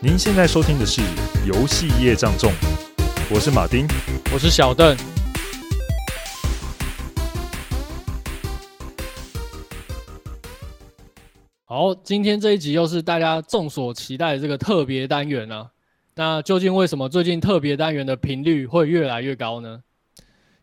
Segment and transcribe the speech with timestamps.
[0.00, 1.00] 您现在收听的是
[1.44, 2.52] 《游戏业障重》，
[3.28, 3.84] 我是马丁，
[4.32, 4.96] 我是小邓。
[11.64, 15.68] 好，今天这一集又是大家众所期待的这个特别单元啊。
[16.14, 19.82] 那究竟为什么最近特别单元的频率会越来越高呢？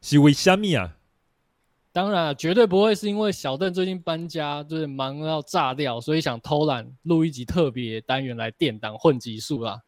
[0.02, 0.96] 是为虾米啊？
[1.96, 9.81] 当然，绝对不会是因为小邓最近搬家，就是忙到炸掉，所以想偷懒录一集特别单元来垫档混集数啦。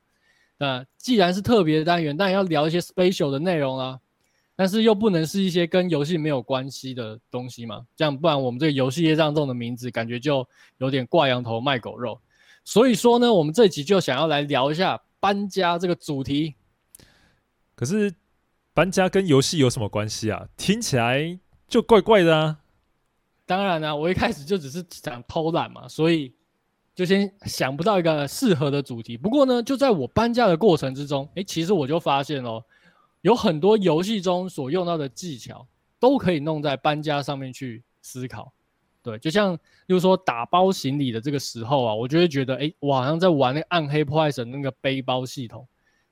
[0.57, 3.99] 那既然是特别单元，当然要聊一些 special 的内容啦。
[4.55, 12.17] 但是又不能是一些跟游戏没有关系的东西嘛，这样不然我们这个游戏业障重的名字感觉就有点挂羊头卖狗肉。
[12.63, 16.55] 所以说呢，我们这集就想要来聊一下搬家这个主题。
[17.75, 18.15] 可是
[18.73, 20.47] 搬家跟游戏有什么关系啊？
[20.55, 21.37] 听起来。
[21.67, 22.59] 就怪怪的啊！
[23.45, 26.33] 当然啦、我一开始就只是想偷懒嘛，所以
[26.95, 29.17] 就先想不到一个适合的主题。
[29.17, 32.63] 不过呢，就在我搬家的过程之中，诶、其实我就发现哦，
[33.21, 35.67] 有很多游戏中所用到的技巧
[35.99, 38.51] 都可以弄在搬家上面去思考。
[39.03, 45.67] 对，就像比如说打包行李的这个时候啊，我就会觉得，诶、我好像在玩那个暗黑破坏神那个背包系统，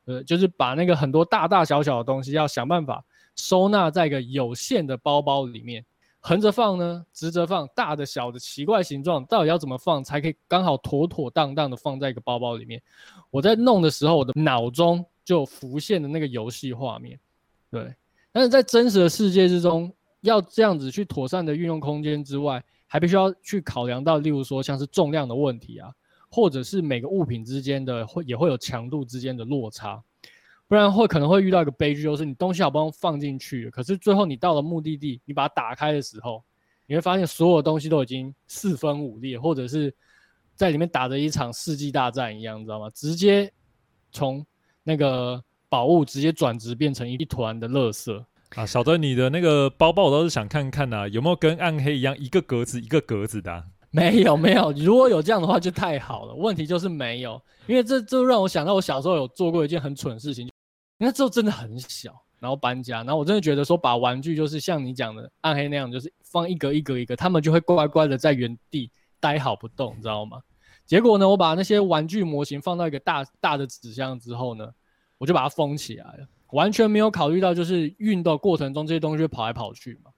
[0.06, 3.04] 呃，就是把那个很多大大小小的东西要想办法。
[3.36, 5.86] 收纳在一个有限的包包里面，
[6.20, 12.82] 横着放呢，直着放，大的、小的、奇怪形状，到底要怎么放才可以刚好妥妥当当的放在一个包包里面？
[13.30, 17.20] 我在弄的时候，我的脑中就浮现的那个游戏画面，
[17.70, 17.94] 对。
[18.32, 25.90] 但是在真实的世界之中，要这样子去妥善的运用空间之外，还必须要去考量到，例如说像是重量的问题啊，
[26.30, 30.04] 或者是每个物品之间的会也会有强度之间的落差。
[30.68, 36.44] 不然会可能会遇到一个悲剧，就是你东西好不容易放进去，可是最后你到了目的地，你把它打开的时候，
[36.88, 39.94] 你会发现所有东西都已经四分五裂，或者是
[40.56, 42.90] 在里面打着一场世纪大战一样，你知道吗？
[42.96, 43.52] 直接
[44.12, 44.46] 从
[44.84, 48.24] 那个宝物直接转职变成一团的垃圾
[48.56, 48.66] 啊！
[48.66, 53.64] 小邓，你的那个包包我倒是想看看呐、有没有跟暗黑一样一个格子一个格子的、
[53.96, 56.34] 没有没有，如果有这样的话就太好了。
[56.34, 60.50] 问题就是没有，因为这就让我想到我小时候有做过一件很蠢的事情。
[60.98, 70.42] 那之后真的很小，然后搬家，然后我真的觉得说把玩具就是像你讲的暗黑那样，就是放一格一格一格，他们就会乖乖的在原地待好不动，你知道吗？
[70.86, 74.70] 结果呢，我把那些玩具模型放到一个大大的纸箱之后呢，
[75.18, 80.12] 我就把它封起来了，完全没有考虑到就是运动过程中这些东西会跑来跑去嘛。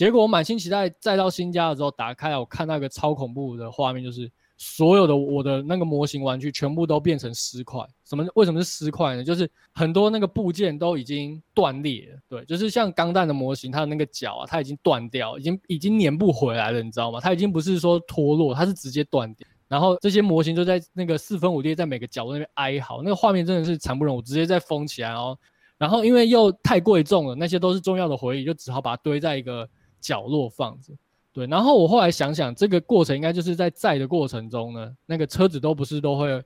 [0.00, 4.30] 结果我满心期待再到新家的时候打开，我看到一个超恐怖的画面，就是。
[4.62, 8.26] 所有的我的那个模型玩具全部都变成尸块，什么？
[8.34, 9.24] 为什么是尸块呢？
[9.24, 17.18] 就是很多那个部件都已经断裂了，对，就是像钢弹的模型，它的那个脚啊，它已经断掉，已经已经粘不回来了，你知道吗？
[17.20, 19.48] 它已经不是说脱落，它是直接断掉。
[19.66, 25.38] 然后这些模型就在那个四分五裂，在每个角落那边哀嚎，那个画面真的是惨不忍睹，直接再封起来哦。
[25.78, 29.66] 然后因为又太贵重了，那些都是重要的回忆，就只好把它堆在一个
[30.00, 30.92] 角落放着。
[31.32, 36.40] 对，然后我后来想想，这个过程应该就是在载的过程中呢，那个车子都不是都会，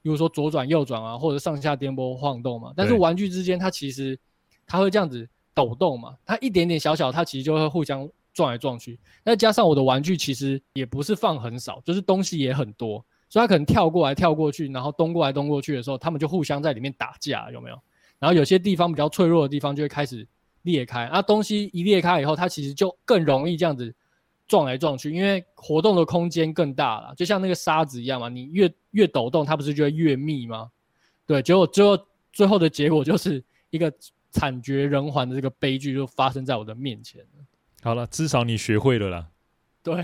[0.00, 2.72] 比如说左转右转啊，或者上下颠簸晃动嘛。
[2.76, 4.16] 但是玩具之间它其实
[4.64, 8.96] 它会这样子抖动嘛，它一点点小小，它其实就会互相撞来撞去。
[9.24, 17.78] 再加上我的玩具其实也不是放很少，就是东西也很多，所以它可能跳过来跳过去，然后东过来东过去的时候，他们就互相在里面打架，有没有？
[18.20, 20.24] 然后有些地方比较脆弱的地方就会开始
[20.70, 23.94] 裂开，那东西一裂开以后，它其实就更容易这样子。
[24.46, 30.70] 撞来撞去，因为活动的空间更大了，就像那个沙子一样嘛，你越越抖动，它不是就会越密吗？
[31.26, 33.92] 对，结果最后最后的结果就是一个
[34.30, 37.22] 惨绝人寰的这个悲剧就发生在我的面前。
[37.82, 39.28] 好了，至少你学会了啦。
[39.82, 40.02] 对，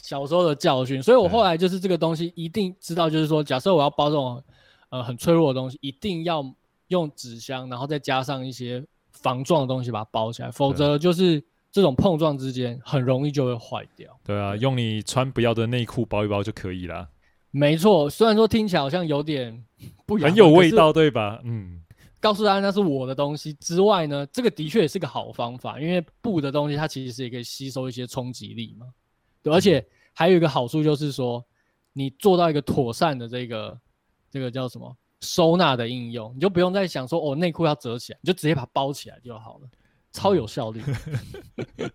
[0.00, 4.42] 小时候的教训，所以我后来就是这个东西一定知道，就是说，假设我要包这种
[4.88, 6.42] 呃很脆弱的东西，一定要
[6.88, 8.82] 用纸箱，然后再加上一些
[9.22, 11.42] 防撞的东西把它包起来，否则就是。
[11.74, 14.14] 这种碰撞之间很容易就会坏掉。
[14.22, 17.08] 对啊，用你穿不要的内裤包一包就可以了。
[17.50, 19.64] 没错，虽然说听起来好像有点
[20.04, 21.40] 不很有味道，对吧？
[21.44, 21.82] 嗯。
[22.20, 28.88] 告诉大家那是我的东西之外呢，这个的确也是个好方法，因为布的东西它其实是也可以吸收一些冲击力嘛。
[29.42, 29.82] 对，而且
[30.12, 31.42] 还有一个好处就是说，
[31.94, 33.80] 你做到一个妥善的这个
[34.30, 39.68] 这个叫什么收纳的应用，你就不用再想说哦内裤要折起来，你就直接把它包起来就好了。
[40.12, 40.82] 超有效率，
[41.74, 41.86] 对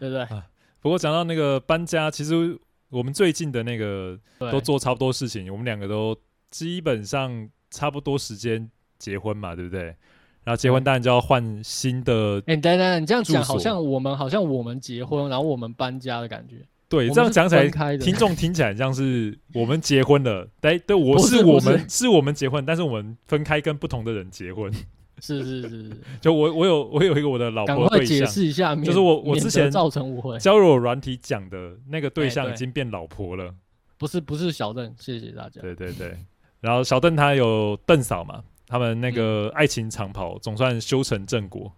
[0.00, 0.22] 不对？
[0.24, 0.44] 啊，
[0.80, 2.58] 不过讲到那个搬家，其实
[2.88, 4.18] 我们最近的那个
[4.50, 6.16] 都做差不多事情，我们两个都
[6.50, 8.68] 基本上差不多时间
[8.98, 9.94] 结婚嘛，对不对？
[10.42, 12.42] 然后结婚当然就要换新的。
[12.46, 16.66] 哎，等等，你这样讲好像我们好像我们结婚，然后我们搬家的感觉。
[16.88, 20.48] 对，这样讲起来，听众听起来像是我们结婚了。
[20.60, 24.72] 对，对，我是我们是，是我们结婚，但是我们分开跟不同的人结婚。
[25.18, 25.90] 是是是是，
[26.20, 33.52] 就我我有我有一个我的老婆对象，解释一下，就是我我之前造成误会，交友软体讲的那个对象已经变老婆了。
[33.98, 35.60] 不是不是小邓，谢谢大家。
[35.62, 36.14] 对对对，
[36.60, 41.72] 然后小邓他有邓嫂嘛，他们那个爱情长跑总算修成正果。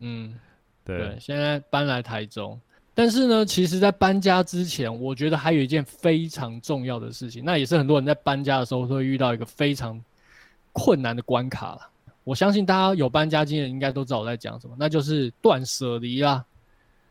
[0.00, 0.34] 嗯，
[0.84, 2.60] 对，对，现在搬来台中。
[2.94, 9.98] 但是呢，其实，在搬家之前，我觉得还有一件非常重要的事情，那也是很多人在搬家的时候都会遇到一个非常
[10.72, 11.80] 困难的关卡了。
[12.22, 16.44] 我相信大家有搬家经验，应该都知道我在讲什么，那就是断舍离啦。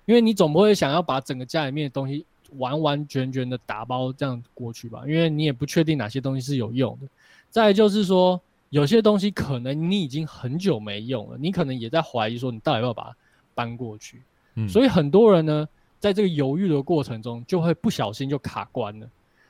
[0.06, 2.26] 因为你总不会想要把整个家里面的东西
[2.58, 5.04] 完完全全的打包这样过去吧？
[5.08, 7.08] 因为你也不确定哪些东西是有用的。
[7.50, 8.40] 再就是说，
[8.70, 13.16] 有些东西可能你已经很久没用了，你可能也在怀疑说，你到底要不要把它
[13.56, 14.22] 搬过去。
[14.56, 15.68] 嗯，所以很多人呢，
[16.00, 19.08] 在这个犹豫的过程中，就会不小心就卡关了，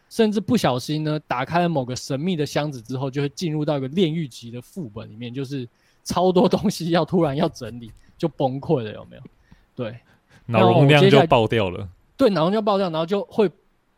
[0.09, 5.67] 甚至不小心呢，打开了某个神秘的箱子之后，就会进入到一个炼狱级的副本里面，就是
[6.03, 9.23] 超多东西要突然要整理，就崩溃了，有没有？
[9.75, 9.97] 对，
[10.45, 11.87] 脑容量就爆掉了。
[12.17, 13.49] 对，脑容量爆掉，然后就会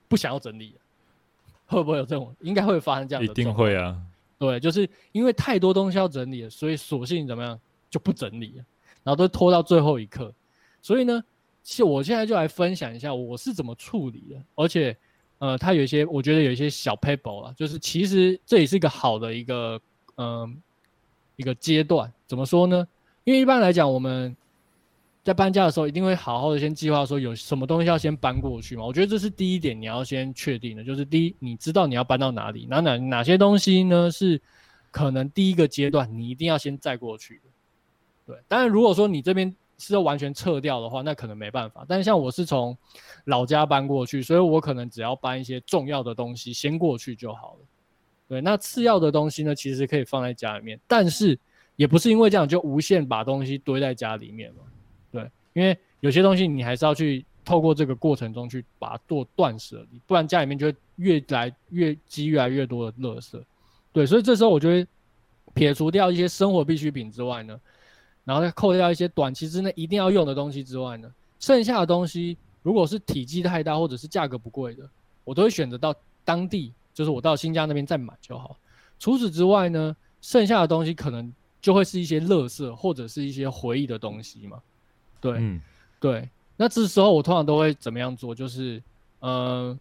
[0.08, 0.80] 不想要整理了，
[1.66, 2.34] 会不会有这种？
[2.40, 3.30] 应该会发生这样的。
[3.30, 3.98] 一定会啊。
[4.38, 7.60] 对，就是因为太多东西要整理了，所以索性怎么样
[7.90, 8.64] 就不整理了，
[9.04, 10.34] 然后都拖到最后一刻。
[10.84, 11.24] 所以呢，
[11.64, 14.96] 其实我现在就来分享一下我是怎么处理的，而且，
[15.40, 19.80] 呃，它有一些我觉得有一些小撇步啦，就是其实这也是一个好的一个，
[20.18, 20.50] 嗯、呃，
[21.38, 22.12] 一个阶段。
[22.28, 22.86] 怎么说呢？
[23.24, 24.36] 因为一般来讲，我们
[25.24, 28.84] 在搬家的时候，一定会好好的先计划说有什么东西要先搬过去嘛。
[28.84, 34.42] 我觉得这是第一点，你要先确定的，就是第一，你知道你要搬到哪里，哪哪哪些东西呢是
[34.92, 38.34] 可能第一个阶段你一定要先载过去的。
[38.34, 39.56] 对，当然如果说你这边。
[39.88, 41.86] 是要完全撤掉的话，那可能没办法。
[41.88, 42.78] 但是像我是从
[43.26, 47.60] 老家搬过去，所以我可能只要搬一些重要的东西先过去就好了。
[48.30, 51.38] 对，那次要的东西呢，其实可以放在家里面，但是
[51.76, 54.62] 也不是因为这样就无限把东西堆在家里面嘛。
[55.12, 63.40] 对，因为有些东西你还是要去透过这个过程中去把它做断舍离，不然家里面就会越来越积越来越多的垃圾。
[63.92, 64.88] 对，所以这时候我就会
[65.54, 67.60] 撇除掉一些生活必需品之外呢。
[68.24, 74.90] 然后再扣掉一些短期之内一定要用的东西之外呢，剩下的东西如果是体积太大或者是价格不贵的，
[75.24, 75.94] 我都会选择到
[76.24, 78.56] 当地，就是我到新疆那边再买就好。
[79.00, 84.62] 除此之外呢，剩下的东西可能就会是一些垃圾或者是一些回忆的东西嘛。
[85.20, 85.62] 对，嗯、
[86.00, 86.30] 对。
[86.56, 88.34] 那这时候我通常都会怎么样做？
[88.34, 88.82] 就是，
[89.20, 89.78] 呃，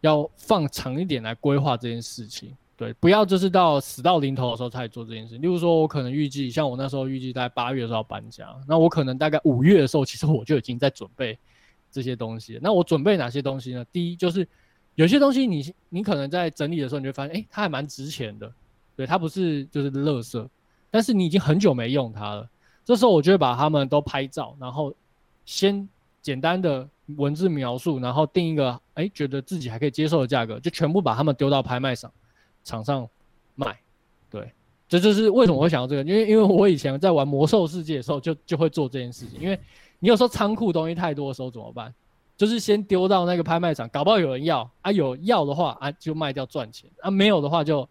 [0.00, 2.54] 要放长一点来规划这件事情。
[2.76, 5.38] 对，不要就是到死到临头的时候才做这件事。
[5.38, 11.38] 例如说，我可能预计，像我那时候预计在八月的时候要搬家，那我可能大概五月的时候，其实我就已经在准备
[11.90, 12.58] 这些东西。
[12.60, 13.82] 那我准备哪些东西呢？
[13.90, 14.46] 第一就是
[14.94, 18.52] 有些东西你你可能在整理的时候，你就会发现，哎，它还蛮值钱的。
[18.94, 20.46] 对，它不是就是垃圾，
[20.90, 22.46] 但是你已经很久没用它了。
[22.84, 24.94] 这时候我就会把它们都拍照，然后
[25.46, 25.88] 先
[26.20, 26.86] 简单的
[27.16, 32.12] 文字描述，然后定一个哎觉得自己还可以接受的价格，就全部把它们丢到拍卖上。
[32.66, 33.08] 场上
[33.54, 33.78] 卖，
[34.28, 34.52] 对，
[34.88, 39.40] 这就是为什么我会想到这个，因为因为我以前在玩魔兽世界的时候就，就就会做这件事情。
[39.40, 39.58] 因为
[40.00, 41.94] 你有时候仓库东西太多的时候怎么办？
[42.36, 47.88] 就是先丢到那个拍卖场，搞不好有人要啊，有要的话啊就卖掉赚钱啊，没有的话就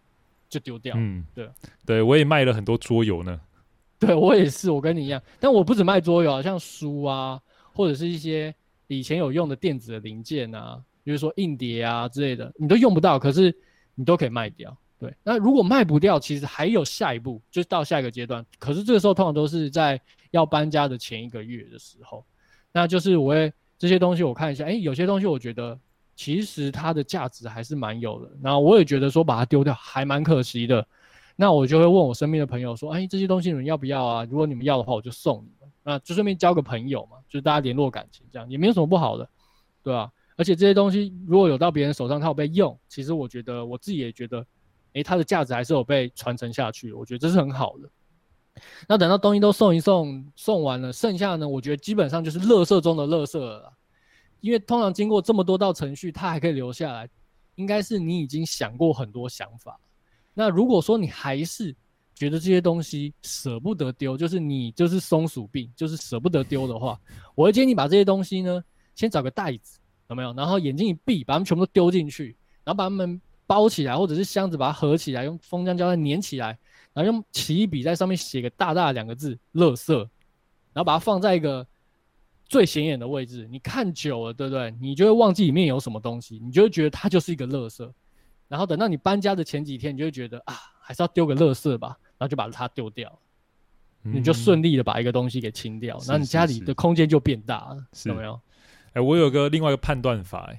[0.50, 0.94] 就丢掉。
[0.98, 1.48] 嗯，对，
[1.86, 3.40] 对我也卖了很多桌游呢。
[3.98, 7.40] 对我也是，我跟你一样，但我不止卖桌游啊，像书啊，
[7.72, 8.54] 或者是一些
[8.88, 13.56] 以前有用的电子的零件啊，比如说硬碟啊之类的，你都用不到，可是。
[13.96, 15.12] 你都可以卖掉，对。
[15.24, 18.46] 那如果卖不掉，其实还有下一步，就是到下一个阶段。
[18.60, 20.00] 可是这个时候通常都是在
[20.30, 22.24] 要搬家的前一个月的时候，
[22.70, 25.76] 那就是我会这些东西我看一下，哎、有些东西我觉得
[26.14, 28.30] 其实它的价值还是蛮有的。
[28.40, 30.86] 然后我也觉得说把它丢掉还蛮可惜的，
[31.34, 34.24] 那我就会问我身边的朋友说，哎、这些东西你们要不要啊？
[34.24, 35.70] 如果你们要的话，我就送你们。
[35.88, 39.30] 那就顺便交个朋友嘛，就是大家联络感情，这样也没有什么不好的，
[39.84, 44.46] 对吧、而且这些东西如果有到别人手上，它有被用，其实我觉得我自己也觉得，
[44.92, 47.90] 诶、它的价值还是有被传承下去，我觉得这是很好的。
[48.88, 53.72] 那等到东西都送一送，送完了，剩下呢，我觉得基本上就是垃圾中的垃圾了。
[54.40, 57.08] 因为通常经过这么多道程序，它还可以留下来，
[57.56, 59.78] 应该是你已经想过很多想法。
[60.34, 61.74] 那如果说你还是
[62.14, 67.00] 觉得这些东西舍不得丢，就是你就是松鼠病，就是舍不得丢的话，
[67.34, 68.62] 我会建议你把这些东西呢，
[68.94, 69.78] 先找个袋子。
[70.08, 70.32] 有没有？
[70.34, 76.58] 然后眼睛一闭，把它们全部都丢进去，然后把它们包起来，或者是箱子把它合起来，用封箱胶带粘起来，
[76.92, 79.94] 然后用奇异笔在上面写个大大的两个字“垃圾”，
[80.72, 81.66] 然后把它放在一个
[82.46, 84.74] 最显眼的位置，你看久了，对不对？
[84.80, 87.88] 你就会忘记里面有什么东西，你就会觉得它就是一个垃圾。
[88.48, 93.18] 然后等到你搬家的前几天，你就会觉得啊，还是要丢个垃圾吧，然后就把它丢掉，
[94.04, 98.40] 嗯、你就顺利的把一个东西给清掉，那你家里的空间就变大了，有没有？
[98.96, 100.50] 哎、欸，我有个另外一个判断法、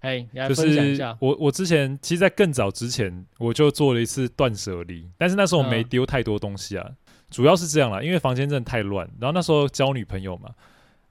[0.00, 0.48] 欸，哎。
[0.48, 6.96] 就是、我我之前其实，在更早之前，我就做了一次断舍离，但是那时候我没丢太多东西啊，嗯、
[7.30, 10.48] 主要是这样啦，因为房间真的太乱，然后那时候交女朋友嘛。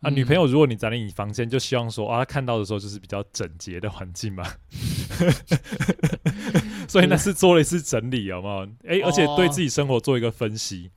[0.02, 4.44] 啊，女朋友，如果你在你房间，就希望说啊，她看到的时候就是比较整洁的环境嘛。
[6.90, 8.66] 所以那次做了一次整理，好不好？
[8.84, 10.90] 哎、欸，而且对自己生活做一个分析。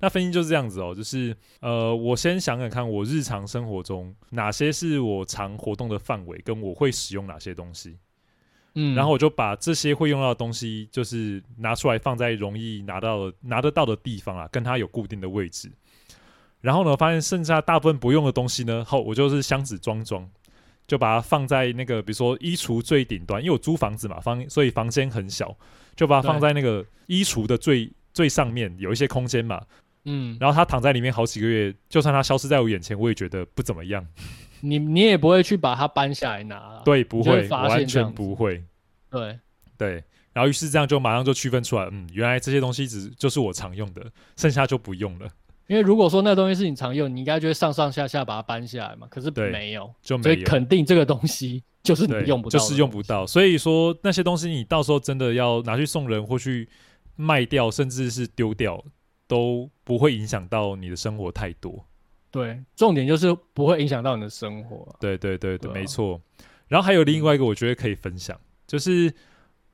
[0.00, 7.98] 那分析就是这样子哦，就是呃，我先想想看，我日常生活中哪些是我常活动的范围，跟我会使用哪些东西。
[8.74, 15.70] 嗯，然后我就把这些会用到的东西，就是拿出来放在容易拿到、拿得到的地方啊，跟它有固定的位置。
[16.60, 20.26] 然后呢，发现剩下大部分不用的东西呢，后我就是箱子装装，
[20.86, 25.54] 就把它放在那个比如说衣橱最顶端，因为我租房子嘛，房所以房间很小，
[25.96, 29.60] 就把它放在那个衣橱的最最上面，有一些空间嘛。
[30.04, 34.06] 嗯，然后他躺在里面好几个月，就算他消失在我眼前，我也觉得不怎么样。
[34.60, 36.80] 你你也不会去把它搬下来拿？
[36.84, 38.62] 对，不会，完全不会。
[39.10, 39.38] 对
[39.76, 44.04] 对，然后于是这样就马上就区分出来，嗯，原来这些东西只就是我常用的，
[44.36, 45.26] 剩下就不用了。
[45.66, 49.06] 因为如果说那东西是你常用，你应该就会上上下下把它搬下来嘛。
[49.08, 53.26] 可是没有，就没有，所以肯定这个东西就是你用不到，就是用不到。
[53.26, 56.68] 所以说那些东西你到时候真的要拿去送人或去
[57.16, 58.84] 卖掉，甚至是丢掉，
[59.30, 61.86] 都不会影响到你的生活太多。
[62.32, 64.96] 对，重点就是不会影响到你的生活。
[64.98, 66.20] 对对对对，对啊，没错。
[66.66, 69.14] 然后还有另外一个，我觉得可以分享，就是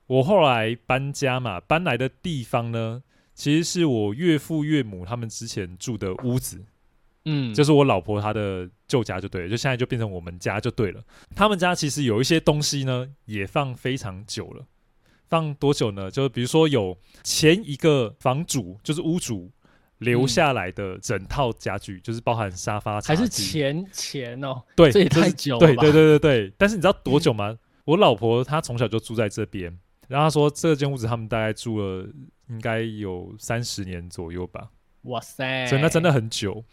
[0.06, 3.02] 我后来搬家嘛，搬来的地方呢。
[3.34, 6.64] 其实是我岳父岳母他们之前住的屋子，
[7.26, 11.04] 嗯，就是我老婆她的旧家就对了，就现在就变成我们家就对了。
[11.34, 14.66] 他们家其实有一些东西呢，也放非常久了，
[15.28, 16.10] 放多久呢？
[16.10, 19.50] 就比如说有前一个房主，就是屋主
[19.98, 24.62] 留下来的整套家具，嗯、就是包含沙发，还是前前哦？
[24.76, 26.52] 对，这也太久了，对对对对对。
[26.58, 27.50] 但是你知道多久吗？
[27.50, 29.76] 嗯、我老婆她从小就住在这边。
[30.08, 32.06] 然后她说，这间屋子他们大概住了
[32.48, 34.68] 应该有三十年左右吧。
[35.02, 36.64] 哇塞，所以那真的很久。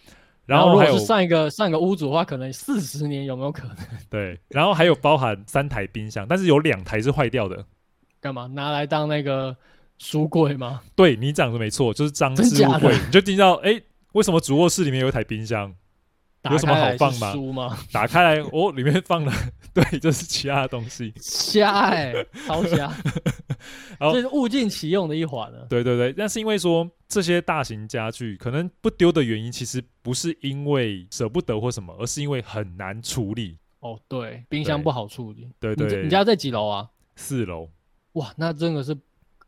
[0.45, 3.77] 然后，还有上一个上一个屋主的话，可能四十年有没有可能？
[4.09, 7.65] 对，然后还有包含三台冰箱，但是有两台是坏掉的。
[8.23, 9.53] 干嘛拿来当那个
[9.97, 10.79] 书柜吗？
[10.95, 12.97] 对，你讲的没错，就是脏置物柜。
[13.05, 13.77] 你就听到哎，
[14.13, 15.75] 为什么主卧室里面有一台冰箱？
[16.49, 17.33] 有什么好放吗？
[17.33, 17.77] 书吗？
[17.91, 19.33] 打开来，哦，里面放了，
[19.73, 21.13] 对，就是其他的东西。
[21.17, 22.93] 瞎哎、欸，超瞎。
[23.99, 25.67] 这是物尽其用的一环了。
[25.69, 33.57] 对对对，但是因为说这些大型家具可能不丢的原因，其实不是因为舍不得或什么，而是因为很难处理。
[33.79, 35.49] 哦，对，冰箱不好处理。
[35.59, 36.87] 对对，对，你家在几楼啊？
[37.17, 37.69] 四楼。
[38.13, 38.97] 哇，那真的是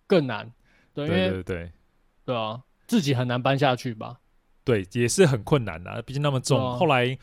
[0.07, 0.51] 更难。
[0.93, 1.71] 对对对对，
[2.25, 4.19] 对啊，自己很难搬下去吧。
[4.63, 6.59] 对，也是很困难的，毕竟那么重。
[6.59, 7.17] 啊、后来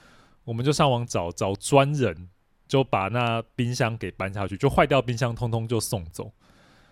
[0.45, 2.29] 我们就上网找找专人，
[2.69, 6.33] 就把那冰箱给搬下去，就坏掉冰箱通通就送走。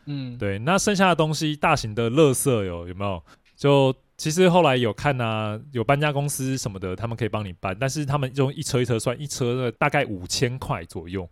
[0.06, 3.22] 嗯，对，那剩下的东西，大型的垃圾有有没有？
[3.54, 11.28] 就其实后来有看啊，有搬家公司什么的，他们可以帮你搬，但是他们用一车一车算，一车大概五千块左右，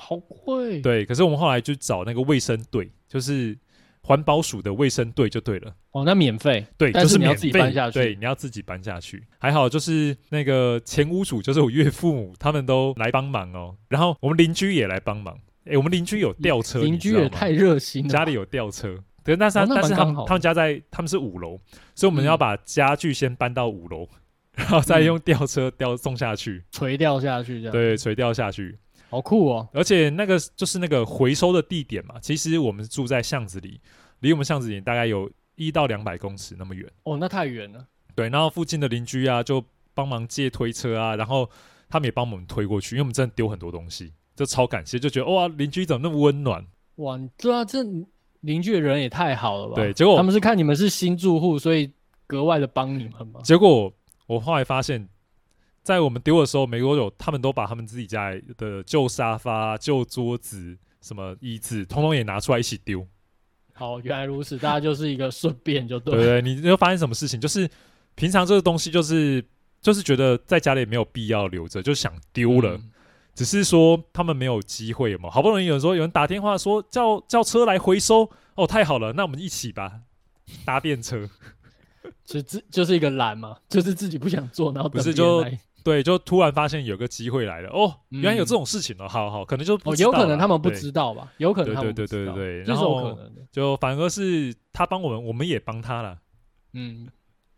[0.00, 0.80] 好贵。
[0.80, 3.56] 对，可是我们后来就找那个卫生队，就是。
[4.02, 9.22] 环保署的卫生队就对了哦，那免费对，就是你要自己搬下去，对，你要自己搬下去。
[9.38, 13.76] 还好就是那个前屋主，就是我岳父母，他们都来帮忙哦。
[13.88, 18.96] 然后我们邻居也来帮忙，哎，我们邻居有吊车，邻居也太热心了，家里有吊车。
[19.22, 21.60] 对，但是但是他们他们家在他们是五楼，
[21.94, 24.08] 所以我们要把家具先搬到五楼，
[24.54, 27.70] 然后再用吊车吊送下去，垂吊下去这样。
[27.70, 28.78] 对，垂吊下去。
[29.10, 29.68] 好酷哦！
[29.72, 33.80] 而且那个就是那个回收的地点嘛，其实我们住在巷子里，
[34.20, 36.88] 离我们巷子里大概有一到两百公尺那么远。
[37.02, 37.84] 哦，那太远了。
[38.14, 39.64] 对，然后附近的邻居啊，就
[39.94, 41.50] 帮忙借推车啊，然后
[41.88, 46.64] 他们也帮我们推过去，因为我们真的丢很多东西，就超感谢，就觉得哇，邻居怎么那么温暖？
[46.96, 47.82] 哇，对啊，这
[48.42, 49.74] 邻居的人也太好了吧？
[49.74, 51.90] 对，结果他们是看你们是新住户，所以
[52.28, 53.40] 格外的帮你们嘛？
[53.42, 53.92] 结果
[54.26, 55.08] 我后来发现。
[55.82, 63.06] 在我们丢的时候，没多久，他们都把他们自己家的旧沙发、旧桌子、什么椅子，通通也拿出来一起丢。
[63.72, 66.14] 好，原来如此，大家就是一个顺便就对。
[66.14, 67.40] 对对，你又发现什么事情？
[67.40, 67.68] 就是
[68.14, 69.42] 平常这个东西，就是
[69.80, 72.76] 就是觉得在家里没有必要留着，就想丢了。
[72.76, 72.90] 嗯、
[73.34, 80.02] 只是说他们没有机会嘛，好不容易有人说有人打电话说叫叫车来回收，哦，太好了，那我们一起吧，
[80.66, 81.26] 搭便车。
[82.24, 85.44] 就这就是一个懒嘛，就是自己不想做，然后不是就
[85.82, 87.70] 对，就突然发现有个机会来了。
[87.70, 93.18] 哦，原来有这种事情哦，好好，可能就哦，有可能他们不知道吧，有可能他们对对对对对，然后
[93.50, 96.18] 就反而是他帮我们，我们也帮他了，
[96.72, 97.08] 嗯，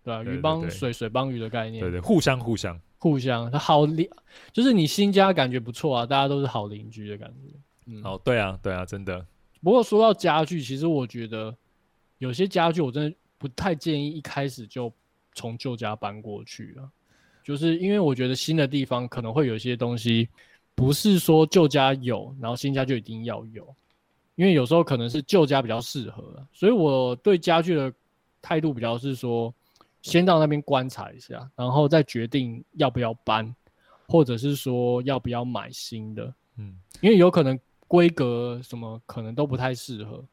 [0.02, 2.78] 对啊，鱼帮水，水帮鱼的概念，对对，互相互相。
[2.98, 4.08] 互相，他好邻，
[4.52, 9.26] 就是你新家感觉不错啊，大家都是好邻居的感觉，嗯，哦，对啊，对啊，真的。
[9.60, 11.52] 不过说到家具，其实我觉得
[12.18, 14.92] 有些家具我真的不太建议一开始就
[15.34, 16.86] 从旧家搬过去啊。
[17.42, 20.28] 就是因为我觉得新的地方可能会有一些东西，
[20.74, 23.66] 不是说旧家有，然后新家就一定要有，
[24.36, 26.22] 因为有时候可能是旧家比较适合，
[26.52, 27.92] 所以我对家具的
[28.40, 29.52] 态度比较是说，
[30.02, 33.54] 先到那边观察一下，然后再决定要不要搬，
[34.08, 37.58] 或者是说要不要买新的，嗯，因为有可能
[37.88, 40.24] 规格什么可能都不太适合，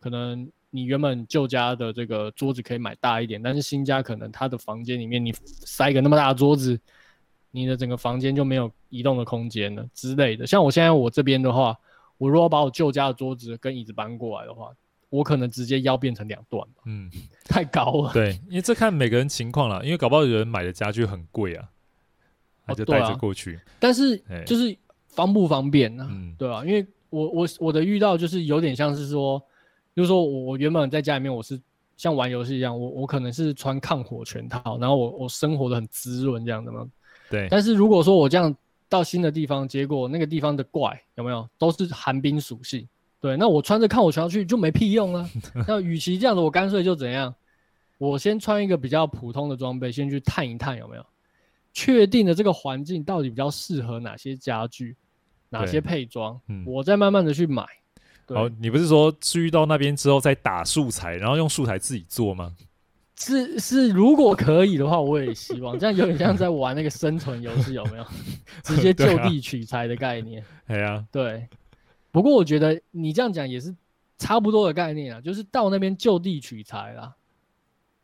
[0.00, 0.50] 可能。
[0.70, 6.78] 你原本旧家的这个桌子可以买大一点，但是新家可能他的房间里面你塞一个那么大的桌子，
[7.50, 10.46] 你的整个房间就没有移动的空间了之类的。
[10.46, 11.74] 像我现在我这边的话，
[12.18, 14.70] 我如果把我旧家的桌子跟椅子搬过来的话，
[15.08, 16.62] 我可能直接腰变成两段。
[16.84, 17.10] 嗯，
[17.44, 18.12] 太高了。
[18.12, 21.66] 对，因为这看每个人情况了，因为搞不好有人买的家具很贵啊，
[22.66, 23.54] 他就带着过去。
[23.54, 26.10] 哦啊、但是就是方不方便呢、啊？
[26.12, 29.42] 嗯，对啊，因为我我我的遇到就是有点像是说。
[29.96, 31.58] 就是说我我原本在家里面我是
[31.96, 36.86] 像玩游戏一样，我我可能是穿抗火全套，然后我我生活的很滋润这样的嘛。
[37.30, 37.48] 对。
[37.50, 38.54] 但是如果说我这样
[38.88, 42.86] 到新的地方，结果那个地方的怪有没有都是寒冰属性，
[43.22, 45.30] 对，那我穿着抗火全套去就没屁用啊。
[45.66, 47.34] 那与其这样子，我干脆就怎样？
[47.96, 51.06] 我先穿一个比较普通的装备，先去探一探有没有，
[51.72, 54.94] 确定的这个环境到底比较适合哪些家具，
[55.48, 57.64] 哪些配装，嗯，我再慢慢的去买。
[58.28, 62.54] 哦，你不是说去到那边之后再打素材，然后用素材自己做吗？
[63.18, 68.06] 是是，如果可以的话，我也希望这样有点像在玩那个生存游戏，有没有？
[68.62, 70.44] 直接就地取材的概念。
[70.68, 71.48] 对啊，对。
[72.10, 73.74] 不过我觉得你这样讲也是
[74.18, 77.14] 差不多的概念啊，就是到那边就地取材啦。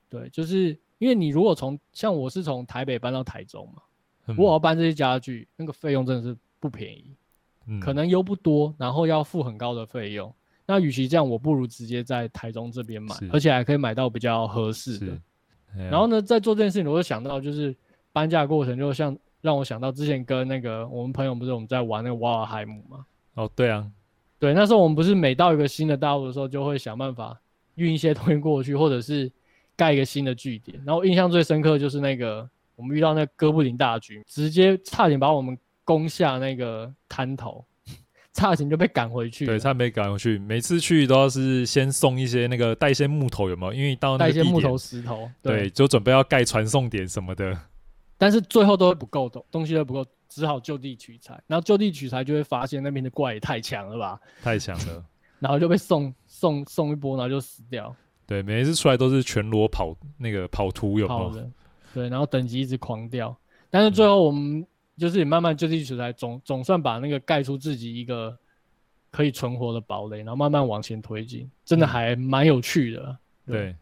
[0.09, 3.83] 对，就是因为你如果从像我是从台北搬到台中嘛，
[4.27, 7.05] 如果我要搬这些家具，那个费用真的是不便宜。
[7.81, 10.35] 可能油不多，然后要付很高的费用。
[10.65, 15.19] 那与其这样，我不如直接在台中这边买，而且还可以买到比较合适的。
[15.91, 17.75] 然后呢，在做这件事情，我就想到就是
[18.13, 23.05] 搬家过程，就像让我想到之前跟那个我们朋友不是我们在玩那个瓦尔海姆嘛？
[23.35, 23.87] 哦，对啊，
[24.39, 27.39] 对，那时候我们不是每到一个新的大陆的时候，就会想办法
[27.75, 29.31] 运一些东西过去，或者是
[29.77, 30.81] 盖一个新的据点。
[30.87, 35.59] 然后印象最深刻就是那个我们遇到那哥布林大军，直接差点把我们。
[35.85, 37.65] 攻下那个滩头，
[38.33, 39.45] 差点就被赶回去。
[39.45, 40.39] 对，差点被赶回去。
[40.39, 43.73] 每次去都要是先送一些那个带一些木头，有没有？
[43.73, 47.59] 因为到那个带一些木头、石头，对，对就准备要盖传送点什么的。
[48.17, 51.39] 但是最后都会不够，东东西都不够，只好就地取材。
[51.47, 54.21] 然后就地取材就会发现那边的怪也太强了吧？
[54.41, 55.05] 太强了，
[55.41, 57.95] 然后就被送送送一波，然后就死掉。
[58.25, 61.51] 对，每一次出来都是全裸跑那个跑图，有没有？
[61.93, 63.37] 对，然后等级一直狂掉，
[63.69, 64.65] 但是最后我们。
[65.03, 68.39] 嗯就是你慢慢就地取材，总总算把那个盖出自己一个
[69.11, 73.19] 可以存活的堡垒，然后慢慢往前推进，真的还蛮有趣的。
[73.47, 73.77] 嗯、对，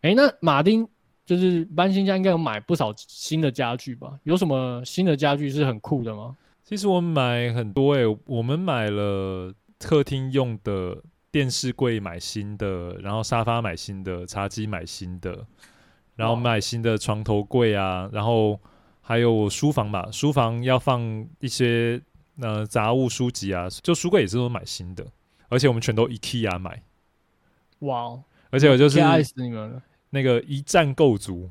[0.00, 0.88] 哎、欸，那马丁
[1.26, 4.18] 就是搬新家应该有买不少新的家具吧？
[4.22, 6.34] 有什么新的家具是很酷的吗？
[6.64, 10.96] 其实我们买很多哎、欸，我们买了客厅用的
[11.30, 15.46] 电视柜买新的，然后沙发买新的，茶几买新的，
[16.16, 18.58] 然后买新的床头柜啊，然后。
[19.06, 22.00] 还有书房吧，书房要放一些
[22.40, 25.06] 呃杂物书籍啊，就书柜也是都买新的，
[25.50, 26.82] 而且我们全都 IKEA 买。
[27.80, 28.24] 哇哦！
[28.48, 28.98] 而且我就是
[30.08, 31.50] 那个一站购足，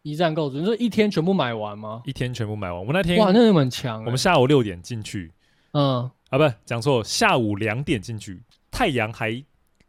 [0.00, 2.00] 一站购足，你说一天全部买完吗？
[2.06, 2.86] 一天全部买完。
[2.86, 4.02] 我那天哇，那你们强。
[4.04, 5.30] 我们下午六点进去，
[5.72, 9.44] 嗯啊，不，讲错，下午两点进去，太阳还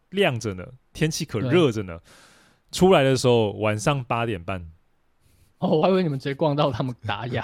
[0.09, 1.97] 亮着呢，天气可热着呢。
[2.73, 4.69] 出来的时候晚上八点半。
[5.63, 7.41] 哦，我还以为你们直接逛到他们打烊。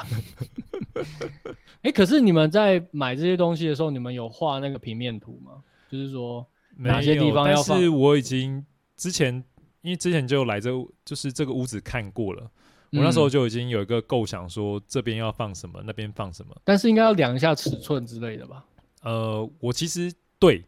[1.81, 5.53] 哎、欸，可是你们在买这些东西的时候，你们有画那个平面图吗？
[5.89, 7.77] 就是说哪些地方要放？
[7.77, 8.65] 但是我已经
[8.97, 9.33] 之前，
[9.81, 10.69] 因为之前就来这，
[11.05, 12.43] 就是这个屋子看过了。
[12.91, 16.53] 我那时候就已经有一个构想，说这边要放什么，那边放什么。
[16.65, 18.65] 但是应该要量一下尺寸之类的吧？
[19.03, 20.65] 呃，我其实对，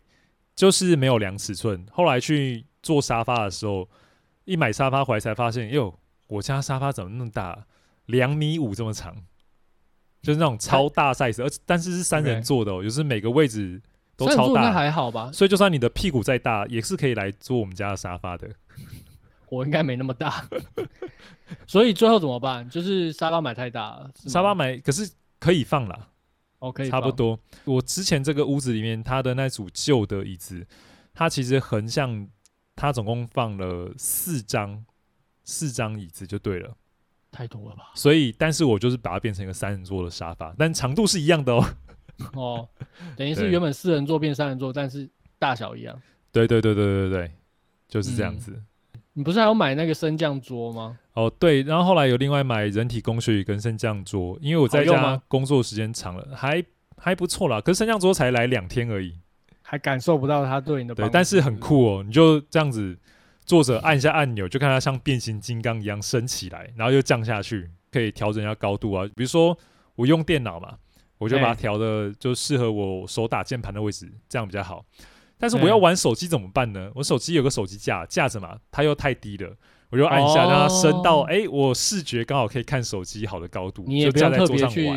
[0.56, 1.86] 就是没有量尺寸。
[1.92, 3.90] 后来去做沙发的时候，
[4.46, 5.94] 一买沙发回来才发现，哟。
[6.32, 7.66] 我家沙发怎么那么大？
[8.06, 9.16] 两米五这么长，
[10.22, 13.82] 就是那种超大 size，而但是是三人座的哦.就是每个位置
[14.16, 15.30] 都超大，那还好吧？
[15.32, 18.50] 所以就算你的屁股再大，也是可以来坐我们家的沙发的。
[19.50, 20.48] 我应该没那么大，
[21.68, 22.70] 所以最后怎么办？
[22.70, 26.08] 就是沙发买太大了，沙发买可是可以放啦。
[26.60, 27.38] OK，差不多。
[27.66, 30.66] 我之前这个屋子里面，它的那组旧的椅子，
[31.14, 32.28] 它其实横向，
[32.76, 34.86] 它总共放了四张，
[35.44, 36.76] 四张椅子就对了。
[37.32, 37.92] 太多了吧？
[37.96, 41.66] 所以，但是我就是把它变成一个三人座的沙发，但长度是一样的哦。
[42.34, 42.70] 哦，
[43.16, 46.00] 等于是原本四人座变三人座，但是大小一样。
[46.32, 47.32] 对对对对对对，
[47.88, 48.52] 就是这样子。
[48.52, 48.66] 嗯
[49.14, 50.98] 你不是还要买那个升降桌吗？
[51.16, 56.64] 哦，对，然后后来有另外买人体工学椅跟升降桌，因为我在家工作时间长了，还
[56.96, 57.60] 还不错啦。
[57.60, 59.20] 可是升降桌才来两天而已，
[59.64, 60.96] 还感受不到它对你的。
[60.96, 62.98] 对，但是很酷哦，你就这样子
[63.46, 69.06] 坐着按一下按钮，就看它像变形金刚一样升起来，然后又降下去，可以调整一下高度啊。
[69.16, 69.58] 比如说
[69.96, 70.78] 我用电脑嘛，
[71.18, 74.86] 我就把它调的就适合我手打键盘的位置，这样比较好。
[75.38, 76.92] 但是我要玩手机怎么办呢？
[76.94, 79.56] 我手机有个手机架架着嘛，它又太低了，
[79.90, 84.88] 我就按一下让它升到，哎、哦欸，我视觉刚好可以看手机好的高度，你也不要特别去，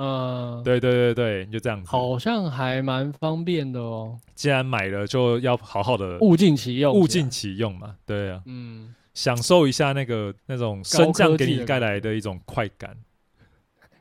[0.00, 4.18] 呃，对对对对，你就这样子，好像还蛮方便的哦。
[4.34, 12.96] 既然买了，就要好好的物尽其用，物尽其用嘛，对啊，嗯，享受一下那个那种升降给你带来的一种快感。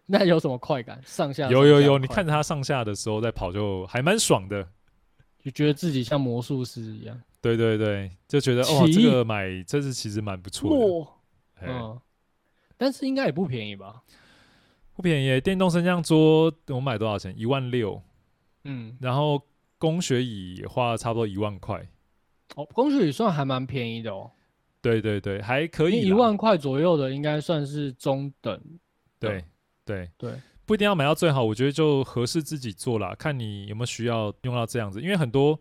[0.05, 1.01] 那有什么快感？
[1.05, 4.65] 上下，上下有有有，你看着它上下的时候在跑，就还蛮爽的。
[5.43, 11.05] 就觉得自己像魔术师一样，对对对，就觉得哦，这个买这是其实蛮不错
[11.59, 11.99] 的，嗯，
[12.77, 14.01] 但是应该也不便宜吧？
[14.99, 17.33] 不便宜，电动升降桌我买多少钱？
[17.37, 18.03] 一万六，
[18.65, 19.41] 嗯，然后
[19.77, 21.87] 工学椅也花了差不多一万块，
[22.55, 24.29] 哦，工学椅算还蛮便宜的哦，
[24.81, 28.61] 对对对，还可以，一万块左右的应该算是中等，
[29.17, 29.41] 对
[29.85, 30.09] 对。
[30.17, 30.33] 对。
[30.65, 35.01] 不一定要买到最好，我觉得就合适自己做啦，看你有没有需要用到这样子。
[35.01, 35.57] 因为很多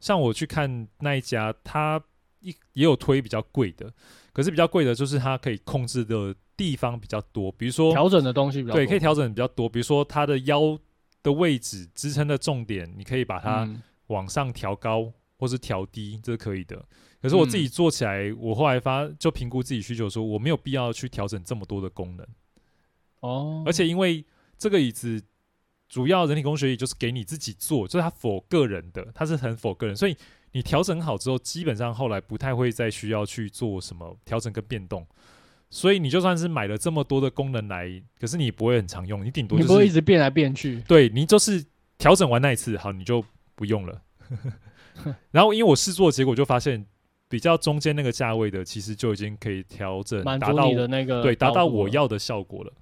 [0.00, 2.02] 像我去看那一家，他
[2.40, 3.92] 一也有推比较贵的，
[4.32, 9.66] 可是比较贵的就是它可以控制的地方比较多，比如说调整的东西比较多，对，可以调整比较多。
[9.66, 10.78] 比如说它的腰
[11.22, 13.66] 的位置、支撑的重点，你可以把它
[14.08, 16.84] 往上调高或是调低，这是可以的。
[17.22, 22.26] 可是我自己做起来，我后来发就评估自己需求，说我没有必要去调整这么多的功能
[23.20, 24.24] 哦，而且因为。
[24.60, 25.22] 这个椅子
[25.88, 30.16] 主要人体工学椅就是给你自己做，就是它 for 个人的，它是很 for 个人，所以
[30.50, 35.06] 你调整好之后，基本上后来不太会再需要去做什么调整跟变动。
[35.70, 40.80] 所以你就算是买了这么多的功能来，可是你不会很常用，你顶多就是你不会一直变来变去。
[40.88, 41.64] 对，你就是
[41.98, 44.02] 调整完那一次，好，你就不用了。
[45.30, 46.84] 然后因为我试做结果就发现，
[47.28, 52.72] 比较中间那个价位的，其实就已经可以调整达到你的那个对达到我要的效果了。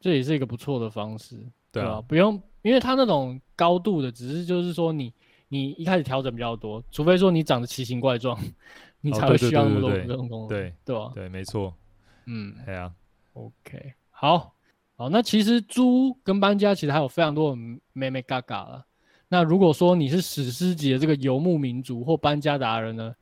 [0.00, 1.36] 这也是一个不错的方式，
[1.72, 5.10] 对啊，不用，因为它那种高度的，只是就是说你
[5.48, 8.38] 你一开始调整比较多，除非说你长得奇形怪状，
[9.00, 11.12] 你才会需要那么多这种功能，对对吧？
[11.14, 11.74] 对，没错，
[12.26, 12.92] 嗯，对啊
[13.34, 14.54] ，OK，好，
[14.96, 17.58] 好，那其实租跟搬家其实还有非常多的
[17.92, 18.84] 妹妹嘎嘎了。
[19.28, 23.14] 那如果说你是史诗级的这个游牧民族或搬家达人呢，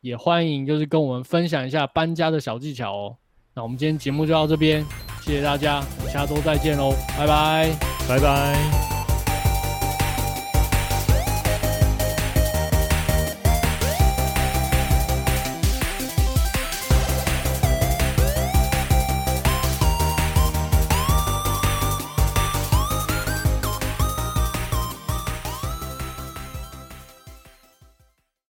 [0.00, 3.16] 也欢迎就是跟我们分享一下搬家的小技巧哦。
[3.54, 4.84] 那我们今天节目就到这边。
[5.20, 7.70] 谢谢大家，我们下周再见喽，拜拜，
[8.08, 8.81] 拜拜。